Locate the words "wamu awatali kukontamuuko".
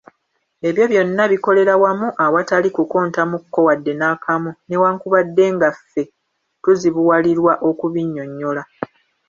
1.83-3.59